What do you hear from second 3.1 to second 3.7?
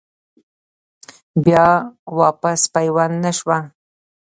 نۀ شوه۔